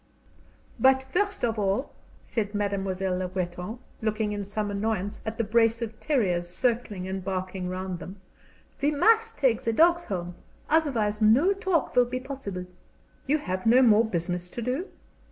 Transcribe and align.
IV 0.77 0.81
"But, 0.81 1.03
first 1.13 1.45
of 1.45 1.59
all," 1.59 1.93
said 2.23 2.55
Mademoiselle 2.55 3.19
Le 3.19 3.27
Breton, 3.27 3.77
looking 4.01 4.31
in 4.31 4.43
some 4.43 4.71
annoyance 4.71 5.21
at 5.27 5.37
the 5.37 5.43
brace 5.43 5.79
of 5.83 5.99
terriers 5.99 6.49
circling 6.49 7.07
and 7.07 7.23
barking 7.23 7.69
round 7.69 7.99
them, 7.99 8.19
"we 8.81 8.89
must 8.89 9.37
take 9.37 9.61
the 9.61 9.71
dogs 9.71 10.05
home, 10.05 10.33
otherwise 10.67 11.21
no 11.21 11.53
talk 11.53 11.95
will 11.95 12.05
be 12.05 12.19
possible." 12.19 12.65
"You 13.27 13.37
have 13.37 13.67
no 13.67 13.83
more 13.83 14.03
business 14.03 14.49
to 14.49 14.63
do?" 14.63 14.87